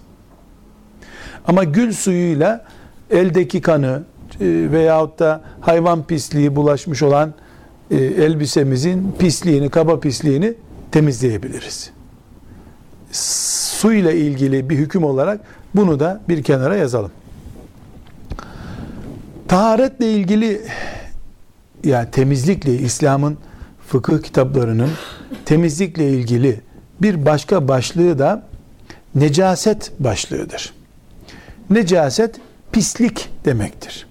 [1.47, 2.65] Ama gül suyuyla
[3.11, 4.03] eldeki kanı
[4.41, 7.35] e, veyahut da hayvan pisliği bulaşmış olan
[7.91, 10.55] e, elbisemizin pisliğini, kaba pisliğini
[10.93, 11.91] temizleyebiliriz.
[13.13, 15.41] Su ile ilgili bir hüküm olarak
[15.75, 17.11] bunu da bir kenara yazalım.
[19.49, 20.63] Taharetle ilgili
[21.85, 23.39] yani temizlikle İslam'ın
[23.87, 24.91] fıkıh kitaplarının
[25.45, 26.61] temizlikle ilgili
[27.03, 28.47] bir başka başlığı da
[29.15, 30.75] necaset başlığıdır.
[31.71, 32.41] Necaset
[32.73, 34.07] pislik demektir.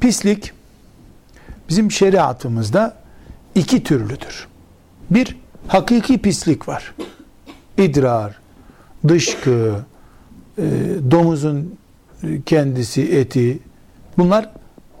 [0.00, 0.52] Pislik
[1.68, 2.96] bizim şeriatımızda
[3.54, 4.46] iki türlüdür.
[5.10, 5.36] Bir
[5.68, 6.94] hakiki pislik var.
[7.78, 8.38] İdrar,
[9.08, 9.84] dışkı,
[10.58, 10.62] e,
[11.10, 11.74] domuzun
[12.46, 13.58] kendisi, eti
[14.18, 14.50] bunlar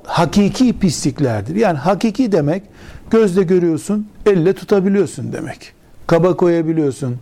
[0.06, 1.56] hakiki pisliklerdir.
[1.56, 2.62] Yani hakiki demek
[3.10, 5.72] gözle görüyorsun, elle tutabiliyorsun demek.
[6.06, 7.16] Kaba koyabiliyorsun,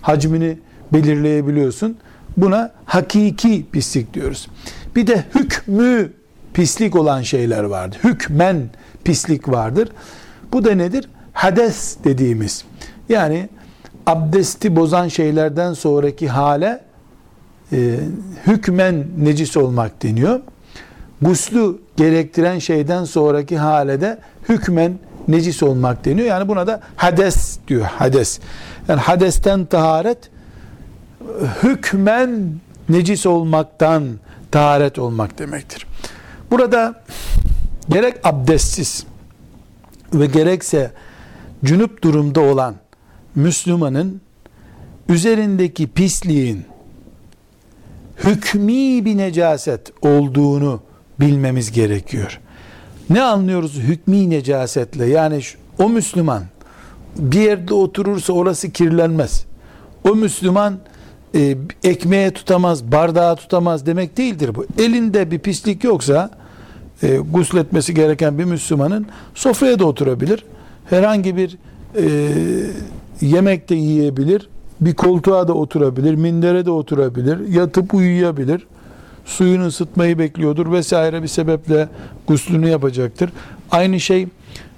[0.00, 0.58] hacmini
[0.92, 1.96] belirleyebiliyorsun.
[2.36, 4.48] Buna hakiki pislik diyoruz.
[4.96, 6.12] Bir de hükmü
[6.54, 7.98] pislik olan şeyler vardır.
[8.04, 8.56] Hükmen
[9.04, 9.88] pislik vardır.
[10.52, 11.08] Bu da nedir?
[11.32, 12.64] Hades dediğimiz.
[13.08, 13.48] Yani
[14.06, 16.80] abdesti bozan şeylerden sonraki hale
[17.72, 17.98] e,
[18.46, 20.40] hükmen necis olmak deniyor.
[21.22, 26.26] Guslü gerektiren şeyden sonraki hale de hükmen necis olmak deniyor.
[26.26, 27.84] Yani buna da hades diyor.
[27.84, 28.40] Hades.
[28.88, 30.30] Yani hadesten taharet
[31.62, 32.54] hükmen
[32.88, 34.04] necis olmaktan
[34.50, 35.86] taharet olmak demektir.
[36.50, 37.02] Burada
[37.88, 39.06] gerek abdestsiz
[40.14, 40.90] ve gerekse
[41.64, 42.74] cünüp durumda olan
[43.34, 44.20] Müslümanın
[45.08, 46.64] üzerindeki pisliğin
[48.24, 50.80] hükmi bir necaset olduğunu
[51.22, 52.40] bilmemiz gerekiyor.
[53.10, 55.06] Ne anlıyoruz hükmi necasetle?
[55.06, 55.40] Yani
[55.78, 56.42] o Müslüman
[57.18, 59.44] bir yerde oturursa orası kirlenmez.
[60.04, 60.78] O Müslüman
[61.34, 64.66] e, ekmeğe tutamaz, bardağı tutamaz demek değildir bu.
[64.78, 66.30] Elinde bir pislik yoksa
[67.02, 70.44] e, gusletmesi gereken bir Müslümanın sofraya da oturabilir.
[70.90, 71.58] Herhangi bir
[71.96, 72.04] e,
[73.20, 74.48] yemek de yiyebilir.
[74.80, 78.66] Bir koltuğa da oturabilir, mindere de oturabilir, yatıp uyuyabilir.
[79.24, 81.88] Suyunu ısıtmayı bekliyordur vesaire bir sebeple
[82.26, 83.30] guslünü yapacaktır.
[83.70, 84.28] Aynı şey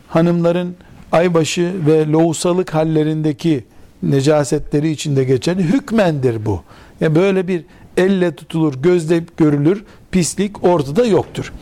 [0.08, 0.76] hanımların
[1.12, 3.64] aybaşı ve lohusalık hallerindeki
[4.02, 6.62] necasetleri içinde geçen hükmendir bu.
[7.00, 7.64] Yani böyle bir
[7.96, 11.52] elle tutulur, gözle görülür pislik ortada yoktur.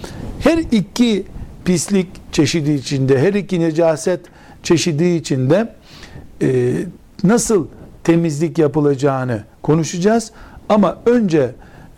[0.40, 1.24] Her iki
[1.64, 4.20] pislik çeşidi içinde, her iki necaset
[4.62, 5.74] çeşidi içinde
[6.42, 6.72] e,
[7.24, 7.66] nasıl
[8.04, 10.32] temizlik yapılacağını konuşacağız.
[10.68, 11.50] Ama önce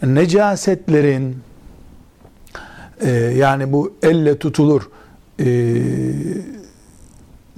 [0.02, 1.36] necasetlerin
[3.00, 4.90] e, yani bu elle tutulur
[5.40, 5.46] e,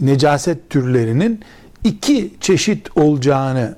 [0.01, 1.41] necaset türlerinin
[1.85, 3.75] iki çeşit olacağını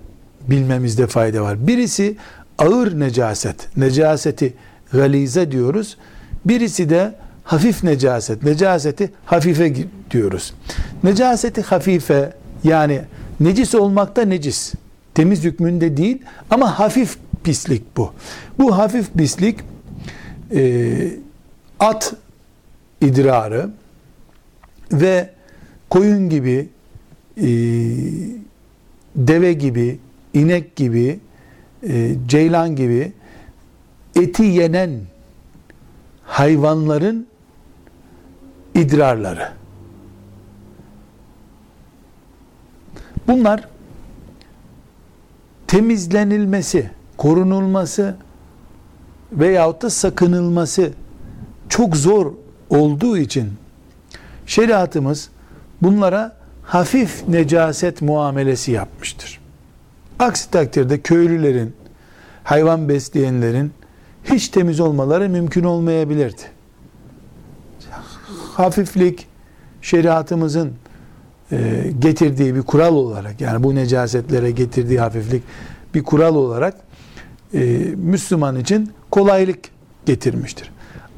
[0.49, 1.66] bilmemizde fayda var.
[1.66, 2.16] Birisi
[2.59, 4.55] ağır necaset, necaseti
[4.92, 5.97] galize diyoruz.
[6.44, 9.75] Birisi de hafif necaset, necaseti hafife
[10.11, 10.55] diyoruz.
[11.03, 12.33] Necaseti hafife
[12.64, 13.01] yani
[13.40, 14.75] necis olmakta necis,
[15.14, 18.12] temiz hükmünde değil ama hafif pislik bu.
[18.59, 19.59] Bu hafif pislik
[20.55, 21.11] e,
[21.81, 22.14] at
[23.01, 23.70] idrarı
[24.92, 25.31] ve
[25.90, 26.68] koyun gibi
[27.37, 27.48] e,
[29.16, 29.98] deve gibi,
[30.35, 31.20] inek gibi,
[31.88, 33.12] e, ceylan gibi
[34.16, 35.01] eti yenen
[36.24, 37.27] hayvanların
[38.74, 39.48] idrarları.
[43.27, 43.68] Bunlar
[45.66, 48.16] temizlenilmesi, korunulması
[49.33, 50.92] veyahut da sakınılması
[51.68, 52.33] çok zor
[52.70, 53.52] olduğu için
[54.46, 55.31] şeriatımız
[55.83, 59.40] bunlara hafif necaset muamelesi yapmıştır.
[60.18, 61.74] Aksi takdirde köylülerin,
[62.44, 63.72] hayvan besleyenlerin
[64.24, 66.42] hiç temiz olmaları mümkün olmayabilirdi.
[68.54, 69.26] Hafiflik
[69.83, 70.72] şeriatımızın
[71.52, 75.42] e, getirdiği bir kural olarak yani bu necasetlere getirdiği hafiflik
[75.94, 76.88] bir kural olarak
[77.54, 77.58] e,
[77.96, 79.58] Müslüman için kolaylık
[80.06, 80.70] getirmiştir.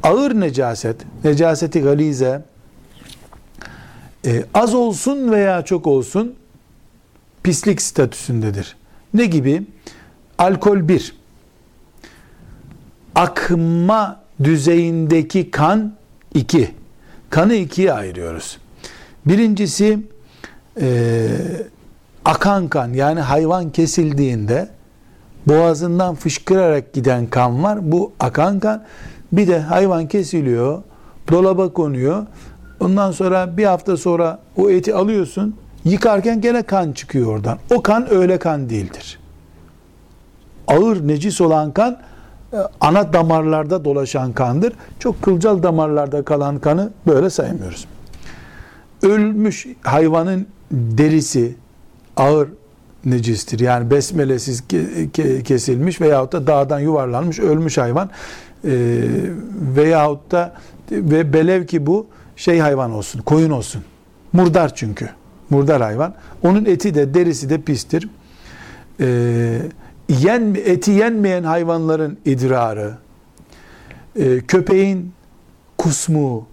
[0.02, 2.44] Ağır necaset, necaseti galize
[4.26, 6.34] e, az olsun veya çok olsun
[7.42, 8.76] pislik statüsündedir.
[9.14, 9.62] Ne gibi?
[10.38, 11.14] Alkol bir.
[13.14, 15.94] Akma düzeyindeki kan
[16.34, 16.74] iki.
[17.30, 18.58] Kanı ikiye ayırıyoruz.
[19.26, 19.98] Birincisi
[20.80, 21.28] e,
[22.24, 24.68] akan kan yani hayvan kesildiğinde
[25.46, 27.92] boğazından fışkırarak giden kan var.
[27.92, 28.83] Bu akan kan.
[29.33, 30.83] Bir de hayvan kesiliyor,
[31.31, 32.26] dolaba konuyor.
[32.81, 35.57] Ondan sonra bir hafta sonra o eti alıyorsun.
[35.85, 37.59] Yıkarken gene kan çıkıyor oradan.
[37.74, 39.18] O kan öyle kan değildir.
[40.68, 41.98] Ağır necis olan kan
[42.53, 44.72] e, ana damarlarda dolaşan kandır.
[44.98, 47.87] Çok kılcal damarlarda kalan kanı böyle saymıyoruz.
[49.03, 51.55] Ölmüş hayvanın derisi
[52.16, 52.48] ağır
[53.04, 53.60] necistir.
[53.60, 54.64] Yani besmelesiz
[55.44, 58.10] kesilmiş veyahut da dağdan yuvarlanmış ölmüş hayvan
[58.64, 58.70] e,
[59.76, 60.54] veyahut da
[60.90, 63.82] ve belev ki bu şey hayvan olsun, koyun olsun.
[64.32, 65.10] Murdar çünkü.
[65.50, 66.14] Murdar hayvan.
[66.42, 68.08] Onun eti de derisi de pistir.
[69.00, 69.62] Ee,
[70.08, 72.94] yen, eti yenmeyen hayvanların idrarı,
[74.16, 75.12] e, köpeğin
[75.78, 76.46] kusmu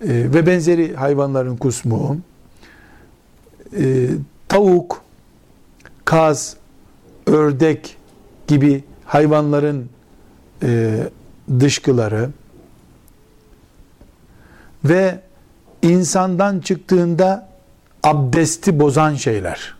[0.00, 2.16] e, ve benzeri hayvanların kusmu,
[3.78, 4.08] e,
[4.54, 5.02] tavuk,
[6.04, 6.56] kaz,
[7.26, 7.96] ördek
[8.46, 9.90] gibi hayvanların
[10.62, 11.00] e,
[11.60, 12.30] dışkıları
[14.84, 15.20] ve
[15.82, 17.48] insandan çıktığında
[18.02, 19.74] abdesti bozan şeyler.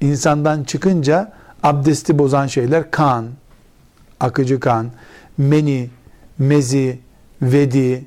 [0.00, 1.32] İnsandan çıkınca
[1.62, 3.26] abdesti bozan şeyler kan,
[4.20, 4.90] akıcı kan,
[5.38, 5.90] meni,
[6.38, 6.98] mezi,
[7.42, 8.04] vedi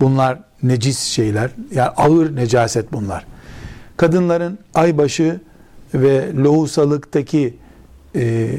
[0.00, 1.50] bunlar necis şeyler.
[1.72, 3.33] Yani ağır necaset bunlar.
[3.96, 5.40] Kadınların aybaşı
[5.94, 7.54] ve lohusalıktaki
[8.16, 8.50] e,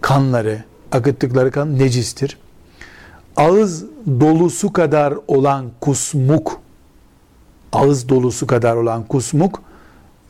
[0.00, 2.38] kanları, akıttıkları kan necistir.
[3.36, 3.84] Ağız
[4.20, 6.60] dolusu kadar olan kusmuk,
[7.72, 9.62] ağız dolusu kadar olan kusmuk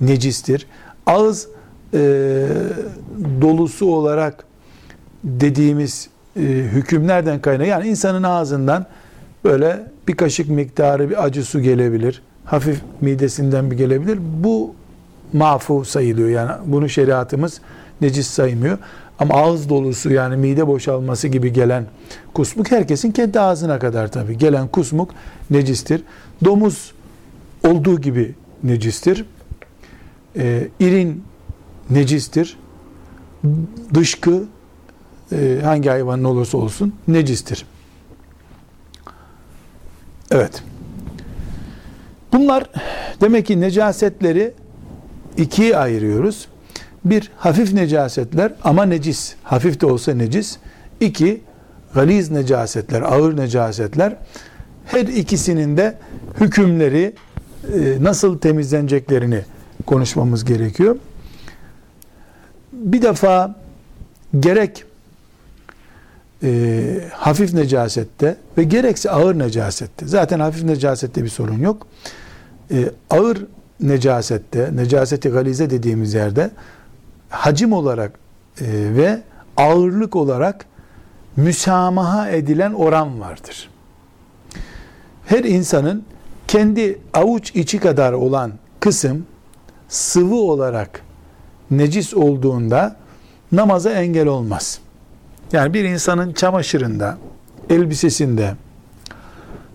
[0.01, 0.67] necistir.
[1.07, 1.49] Ağız
[1.95, 1.99] e,
[3.41, 4.45] dolusu olarak
[5.25, 8.87] dediğimiz e, hükümlerden kaynağı yani insanın ağzından
[9.45, 12.23] böyle bir kaşık miktarı bir acı su gelebilir.
[12.45, 14.19] Hafif midesinden bir gelebilir.
[14.21, 14.75] Bu
[15.33, 16.29] mafu sayılıyor.
[16.29, 17.61] Yani bunu şeriatımız
[18.01, 18.79] necis saymıyor.
[19.19, 21.87] Ama ağız dolusu yani mide boşalması gibi gelen
[22.35, 24.39] kusmuk herkesin kendi ağzına kadar tabi.
[24.39, 25.11] Gelen kusmuk
[25.51, 26.03] necistir.
[26.45, 26.93] Domuz
[27.69, 29.25] olduğu gibi necistir.
[30.37, 31.25] Ee, irin
[31.91, 32.59] necistir.
[33.95, 34.45] Dışkı
[35.33, 37.67] e, hangi hayvanın olursa olsun necistir.
[40.35, 40.63] Evet.
[42.33, 42.65] Bunlar
[43.21, 44.53] demek ki necasetleri
[45.37, 46.49] ikiye ayırıyoruz.
[47.05, 49.35] Bir, hafif necasetler ama necis.
[49.43, 50.57] Hafif de olsa necis.
[51.01, 51.41] İki,
[51.95, 54.17] galiz necasetler, ağır necasetler.
[54.87, 55.99] Her ikisinin de
[56.41, 57.15] hükümleri
[57.75, 59.41] e, nasıl temizleneceklerini
[59.87, 60.97] konuşmamız gerekiyor.
[62.73, 63.55] Bir defa
[64.41, 64.85] gerek
[66.45, 70.07] e, hafif necasette ve gerekse ağır necasette.
[70.07, 71.87] Zaten hafif necasette bir sorun yok.
[72.71, 73.47] E, ağır
[73.81, 76.51] necasette, necaseti galize dediğimiz yerde
[77.29, 78.13] hacim olarak
[78.61, 79.23] e, ve
[79.57, 80.67] ağırlık olarak
[81.37, 83.71] müsamaha edilen oran vardır.
[85.27, 86.05] Her insanın
[86.49, 89.27] kendi avuç içi kadar olan kısım
[89.89, 91.01] sıvı olarak
[91.71, 92.97] necis olduğunda
[93.53, 94.79] namaza engel olmaz.
[95.55, 97.19] Yani bir insanın çamaşırında,
[97.71, 98.55] elbisesinde,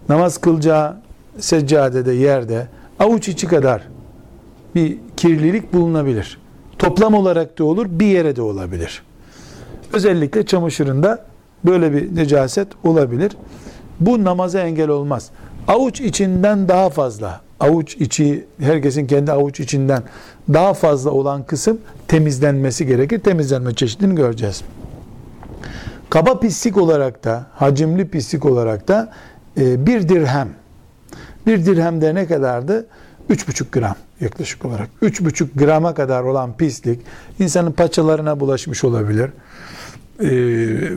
[0.10, 0.98] namaz kılacağı
[1.40, 2.68] seccadede, yerde
[3.00, 3.82] avuç içi kadar
[4.76, 6.38] bir kirlilik bulunabilir.
[6.80, 9.04] Toplam olarak da olur, bir yere de olabilir.
[9.94, 11.26] Özellikle çamaşırında
[11.66, 13.32] böyle bir necaset olabilir.
[14.00, 15.30] Bu namaza engel olmaz.
[15.68, 20.04] Avuç içinden daha fazla, avuç içi, herkesin kendi avuç içinden
[20.54, 23.20] daha fazla olan kısım temizlenmesi gerekir.
[23.20, 24.64] Temizlenme çeşidini göreceğiz.
[26.10, 29.12] Kaba pislik olarak da, hacimli pislik olarak da
[29.58, 30.50] e, bir dirhem.
[31.48, 32.88] Bir dirhem de ne kadardı?
[33.30, 34.90] 3,5 gram yaklaşık olarak.
[35.02, 37.00] 3,5 grama kadar olan pislik
[37.40, 39.30] insanın paçalarına bulaşmış olabilir.
[40.20, 40.30] E,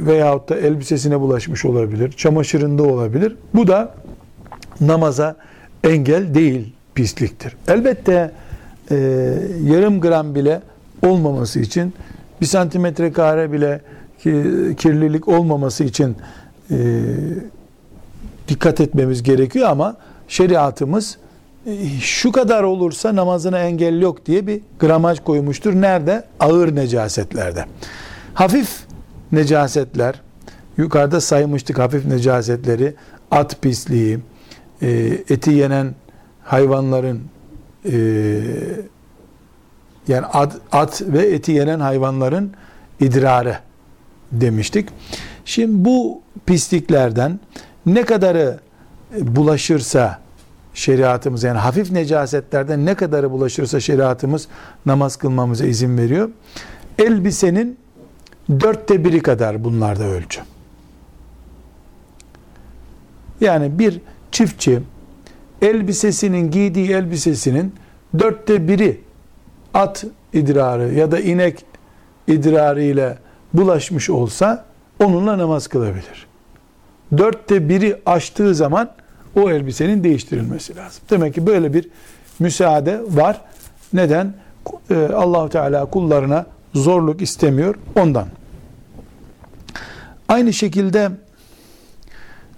[0.07, 2.13] veyahut da elbisesine bulaşmış olabilir.
[2.13, 3.37] Çamaşırında olabilir.
[3.55, 3.95] Bu da
[4.81, 5.37] namaza
[5.85, 7.57] engel değil pisliktir.
[7.69, 8.31] Elbette
[8.91, 8.97] e,
[9.65, 10.63] yarım gram bile
[11.03, 11.95] olmaması için
[12.41, 13.81] bir santimetre kare bile
[14.77, 16.17] kirlilik olmaması için
[16.71, 16.77] e,
[18.49, 19.97] dikkat etmemiz gerekiyor ama
[20.29, 21.19] şeriatımız
[21.67, 25.75] e, şu kadar olursa namazına engel yok diye bir gramaj koymuştur.
[25.75, 26.25] Nerede?
[26.41, 27.65] Ağır necasetlerde.
[28.35, 28.85] Hafif
[29.33, 30.21] necasetler,
[30.77, 32.95] yukarıda saymıştık hafif necasetleri,
[33.31, 34.19] at pisliği,
[34.83, 34.89] e,
[35.29, 35.95] eti yenen
[36.45, 37.21] hayvanların
[37.93, 37.95] e,
[40.09, 42.53] yani at, at ve eti yenen hayvanların
[43.01, 43.57] idrarı
[44.33, 44.89] demiştik.
[45.45, 47.41] Şimdi bu pisliklerden
[47.87, 48.61] ne kadarı
[49.21, 50.19] bulaşırsa
[50.75, 54.49] şeriatımız yani hafif necasetlerden ne kadarı bulaşırsa şeriatımız
[54.87, 56.31] namaz kılmamıza izin veriyor.
[56.99, 57.79] Elbisenin
[58.51, 60.41] dörtte biri kadar bunlarda ölçü.
[63.41, 64.01] Yani bir
[64.33, 64.81] çiftçi
[65.63, 67.75] elbisesinin giydiği elbisesinin
[68.19, 69.01] dörtte biri
[69.75, 71.65] at idrarı ya da inek
[72.27, 73.19] idrarı ile
[73.55, 74.65] bulaşmış olsa
[75.01, 76.27] onunla namaz kılabilir.
[77.19, 78.91] Dörtte biri aştığı zaman
[79.37, 81.03] o elbisenin değiştirilmesi lazım.
[81.11, 81.89] Demek ki böyle bir
[82.39, 83.41] müsaade var.
[83.93, 84.35] Neden?
[84.91, 88.27] Ee, Allahu Teala kullarına zorluk istemiyor ondan.
[90.29, 91.11] Aynı şekilde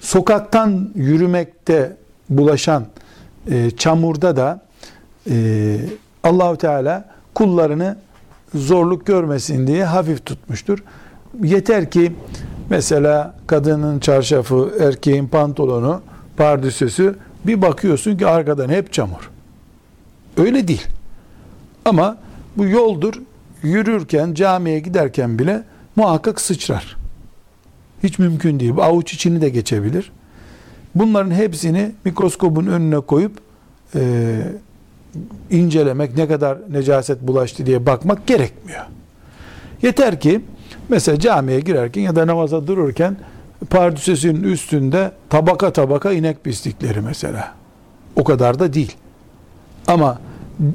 [0.01, 1.97] sokaktan yürümekte
[2.29, 2.87] bulaşan
[3.51, 4.61] e, çamurda da
[5.31, 5.77] e,
[6.23, 7.97] Allahu Teala kullarını
[8.55, 10.79] zorluk görmesin diye hafif tutmuştur.
[11.43, 12.13] Yeter ki
[12.71, 16.03] mesela kadının çarşafı, erkeğin pantolonu,
[16.37, 19.31] pardüsüsü bir bakıyorsun ki arkadan hep çamur.
[20.37, 20.87] Öyle değil.
[21.85, 22.17] Ama
[22.57, 23.15] bu yoldur.
[23.63, 25.63] Yürürken, camiye giderken bile
[25.97, 26.97] muhakkak sıçrar.
[28.03, 28.77] Hiç mümkün değil.
[28.77, 30.13] Bu avuç içini de geçebilir.
[30.95, 33.33] Bunların hepsini mikroskobun önüne koyup
[33.95, 34.41] e,
[35.51, 38.85] incelemek, ne kadar necaset bulaştı diye bakmak gerekmiyor.
[39.83, 40.41] Yeter ki
[40.89, 43.17] mesela camiye girerken ya da namaza dururken
[43.71, 47.55] pardüsesinin üstünde tabaka tabaka inek pislikleri mesela.
[48.17, 48.93] O kadar da değil.
[49.87, 50.19] Ama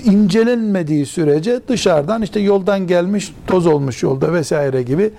[0.03, 5.11] incelenmediği sürece dışarıdan işte yoldan gelmiş, toz olmuş yolda vesaire gibi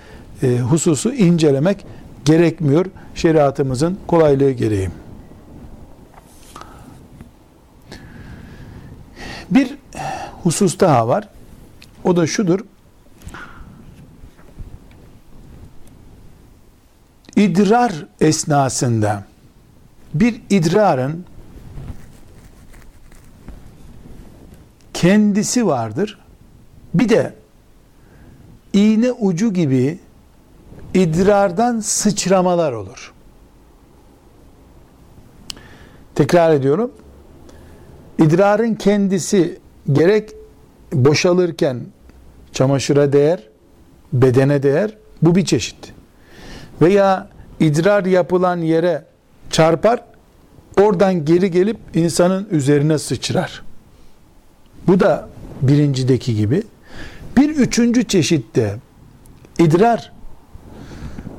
[0.43, 1.85] e, hususu incelemek
[2.25, 4.89] gerekmiyor şeriatımızın kolaylığı gereği.
[9.51, 9.77] Bir
[10.43, 11.29] husus daha var.
[12.03, 12.59] O da şudur.
[17.35, 19.23] İdrar esnasında
[20.13, 21.25] bir idrarın
[24.93, 26.19] kendisi vardır.
[26.93, 27.35] Bir de
[28.73, 29.99] iğne ucu gibi
[30.93, 33.13] idrardan sıçramalar olur.
[36.15, 36.91] Tekrar ediyorum.
[38.21, 39.59] İdrarın kendisi
[39.91, 40.29] gerek
[40.93, 41.79] boşalırken
[42.51, 43.47] çamaşıra değer,
[44.13, 44.97] bedene değer.
[45.21, 45.93] Bu bir çeşit.
[46.81, 49.05] Veya idrar yapılan yere
[49.49, 50.03] çarpar,
[50.81, 53.63] oradan geri gelip insanın üzerine sıçrar.
[54.87, 55.29] Bu da
[55.61, 56.63] birincideki gibi.
[57.37, 58.75] Bir üçüncü çeşitte
[59.59, 60.11] idrar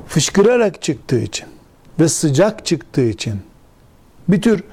[0.07, 1.47] fışkırarak çıktığı için
[1.99, 3.41] ve sıcak çıktığı için
[4.27, 4.63] bir tür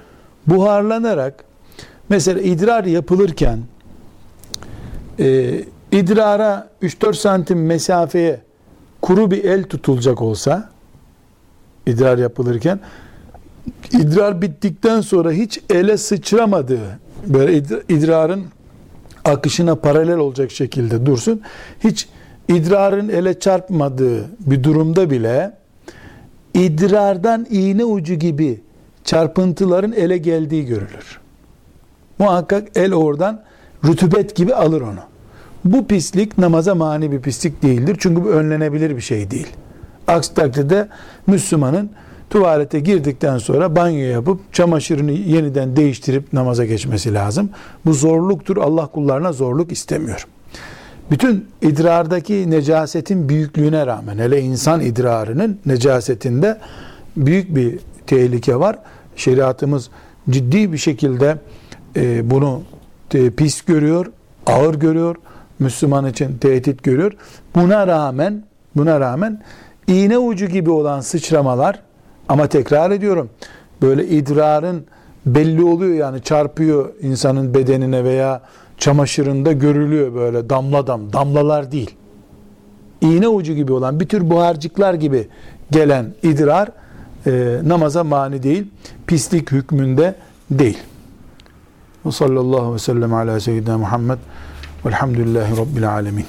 [0.46, 1.49] buharlanarak
[2.10, 3.58] mesela idrar yapılırken
[5.18, 5.60] e,
[5.92, 8.40] idrara 3-4 santim mesafeye
[9.02, 10.70] kuru bir el tutulacak olsa
[11.86, 12.80] idrar yapılırken
[13.92, 17.56] idrar bittikten sonra hiç ele sıçramadığı böyle
[17.88, 18.44] idrarın
[19.24, 21.40] akışına paralel olacak şekilde dursun.
[21.84, 22.08] Hiç
[22.48, 25.52] idrarın ele çarpmadığı bir durumda bile
[26.54, 28.60] idrardan iğne ucu gibi
[29.04, 31.20] çarpıntıların ele geldiği görülür.
[32.20, 33.42] Muhakkak el oradan
[33.84, 35.00] rutubet gibi alır onu.
[35.64, 37.96] Bu pislik namaza mani bir pislik değildir.
[38.00, 39.46] Çünkü bu önlenebilir bir şey değil.
[40.08, 40.88] Aksi takdirde
[41.26, 41.90] Müslümanın
[42.30, 47.50] tuvalete girdikten sonra banyo yapıp çamaşırını yeniden değiştirip namaza geçmesi lazım.
[47.86, 48.56] Bu zorluktur.
[48.56, 50.26] Allah kullarına zorluk istemiyor.
[51.10, 56.58] Bütün idrardaki necasetin büyüklüğüne rağmen hele insan idrarının necasetinde
[57.16, 58.78] büyük bir tehlike var.
[59.16, 59.90] Şeriatımız
[60.30, 61.36] ciddi bir şekilde
[61.96, 62.62] e, bunu
[63.36, 64.06] pis görüyor,
[64.46, 65.16] ağır görüyor.
[65.58, 67.12] Müslüman için tehdit görüyor.
[67.54, 68.44] Buna rağmen
[68.76, 69.42] buna rağmen
[69.86, 71.78] iğne ucu gibi olan sıçramalar
[72.28, 73.30] ama tekrar ediyorum
[73.82, 74.84] böyle idrarın
[75.26, 78.42] belli oluyor yani çarpıyor insanın bedenine veya
[78.78, 81.90] çamaşırında görülüyor böyle damla dam damlalar değil.
[83.00, 85.28] İğne ucu gibi olan bir tür buharcıklar gibi
[85.70, 86.68] gelen idrar
[87.26, 88.66] e, namaza mani değil,
[89.06, 90.14] pislik hükmünde
[90.50, 90.78] değil.
[92.06, 94.18] Ve sallallahu aleyhi ve sellem ala seyyidina Muhammed
[94.86, 96.26] velhamdülillahi rabbil alemin.